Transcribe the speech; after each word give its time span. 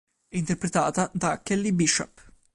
È 0.29 0.35
interpretata 0.35 1.11
da 1.13 1.43
Kelly 1.43 1.71
Bishop. 1.73 2.33